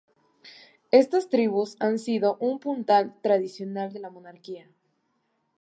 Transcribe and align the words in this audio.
Estas 0.89 1.29
tribus 1.29 1.77
han 1.79 1.99
sido 1.99 2.35
un 2.37 2.57
puntal 2.59 3.13
tradicional 3.21 3.93
de 3.93 3.99
la 3.99 4.09
monarquía. 4.09 4.67